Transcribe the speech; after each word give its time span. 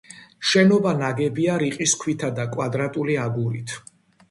შენობა 0.51 0.93
ნაგებია 1.01 1.59
რიყის 1.65 1.95
ქვითა 2.05 2.33
და 2.41 2.49
კვადრატული 2.57 3.21
აგურით. 3.29 3.79